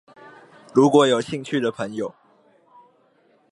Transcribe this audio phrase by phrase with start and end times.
[0.73, 2.15] 如果有興趣的朋友